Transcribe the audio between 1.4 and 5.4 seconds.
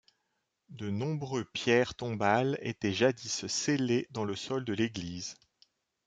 pierres tombales étaient jadis scellées dans le sol de l'église.